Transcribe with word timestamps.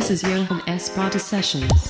This 0.00 0.10
is 0.10 0.22
Johan 0.22 0.60
Esprata 0.62 1.20
Sessions. 1.20 1.89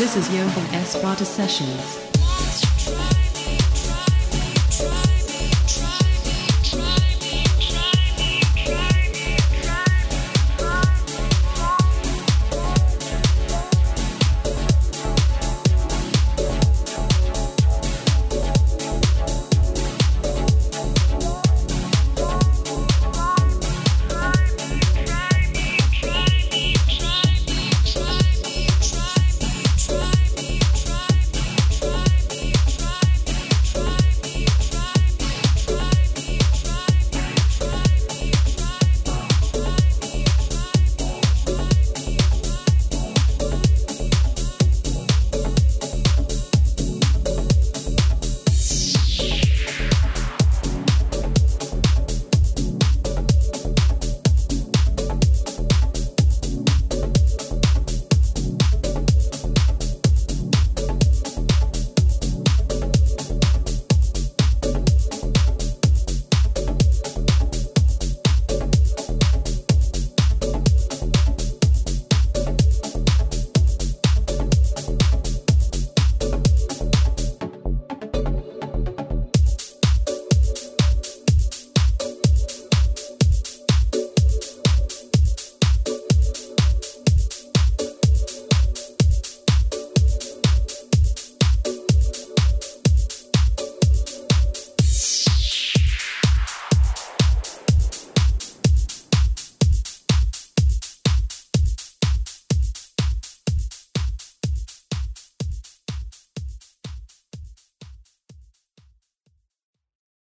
This 0.00 0.16
is 0.16 0.34
Johan 0.34 0.74
S. 0.74 0.96
Sessions. 1.28 2.09